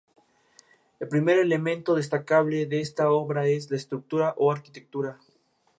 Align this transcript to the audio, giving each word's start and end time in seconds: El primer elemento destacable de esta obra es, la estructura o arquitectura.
El 0.99 1.09
primer 1.09 1.37
elemento 1.37 1.93
destacable 1.93 2.65
de 2.65 2.81
esta 2.81 3.11
obra 3.11 3.45
es, 3.45 3.69
la 3.69 3.77
estructura 3.77 4.33
o 4.35 4.51
arquitectura. 4.51 5.19